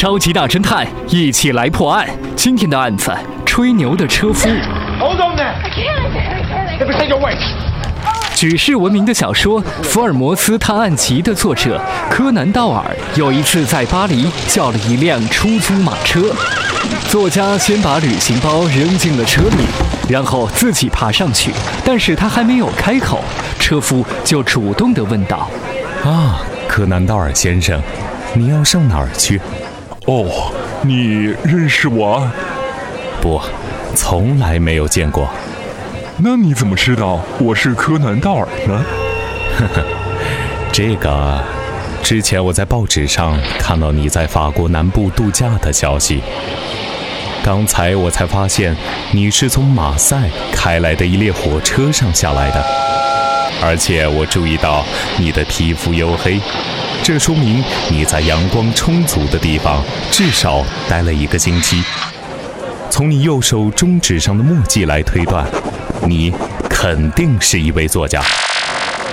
[0.00, 2.08] 超级大侦探一起来破案。
[2.34, 3.12] 今天的案子：
[3.44, 4.48] 吹牛的车夫。
[8.34, 11.78] 举世闻名的小说《福尔摩斯探案集》的作者
[12.10, 12.82] 柯南·道尔
[13.14, 16.34] 有一次在巴黎叫了一辆出租马车。
[17.10, 19.66] 作家先把旅行包扔进了车里，
[20.08, 21.52] 然后自己爬上去。
[21.84, 23.22] 但是他还没有开口，
[23.58, 25.50] 车夫就主动地问道
[26.02, 27.78] ：“啊，柯南·道尔先生，
[28.32, 29.38] 你要上哪儿去
[30.06, 32.30] ？”“哦，你认识我
[33.20, 33.40] ？”“不，
[33.94, 35.28] 从来没有见过。”
[36.22, 38.84] 那你怎么知道我是柯南道尔呢？
[39.56, 39.84] 呵呵，
[40.72, 41.42] 这个，
[42.02, 46.20] 之前我在报纸上看到你在法国南部度假的消息。
[47.42, 48.76] 刚才我才发现
[49.12, 52.62] 你是从马赛开来的一列火车上下来的，
[53.62, 54.84] 而且我注意到
[55.18, 56.38] 你的皮肤黝黑，
[57.02, 61.82] 这说明你在阳光充足的地方至少待了一个星期。
[62.90, 65.46] 从你右手中指上的墨迹来推断。
[66.06, 66.32] 你
[66.68, 68.22] 肯定是一位作家。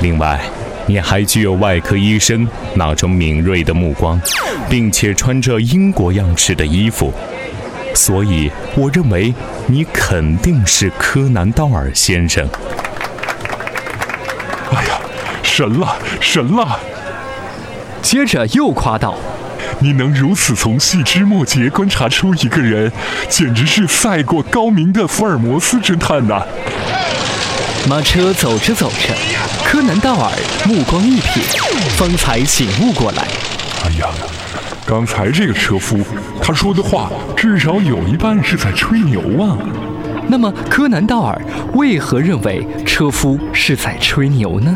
[0.00, 0.40] 另外，
[0.86, 4.20] 你还具有外科医生那种敏锐的目光，
[4.70, 7.12] 并且穿着英国样式的衣服，
[7.94, 9.34] 所以我认为
[9.66, 12.48] 你肯定是柯南·道尔先生。
[14.70, 15.00] 哎呀，
[15.42, 16.78] 神了，神了！
[18.08, 19.14] 接着又夸道
[19.80, 22.90] ：“你能如此从细枝末节观察出一个人，
[23.28, 26.42] 简直是赛过高明的福尔摩斯侦探呐！”
[27.86, 29.14] 马车走着走着，
[29.62, 30.32] 柯南道尔
[30.64, 31.42] 目光一瞥，
[31.98, 33.28] 方才醒悟过来。
[33.84, 34.08] 哎呀，
[34.86, 35.98] 刚才这个车夫
[36.40, 39.54] 他说的话，至少有一半是在吹牛啊！
[40.28, 41.38] 那么，柯南道尔
[41.74, 44.74] 为何认为车夫是在吹牛呢？